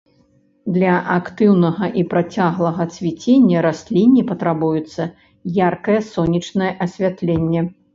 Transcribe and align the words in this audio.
Для 0.77 0.93
актыўнага 1.17 1.85
і 2.03 2.05
працяглага 2.15 2.89
цвіцення 2.97 3.57
расліне 3.69 4.21
патрабуецца 4.35 5.01
яркае 5.65 6.01
сонечнае 6.13 6.71
асвятленне. 6.89 7.61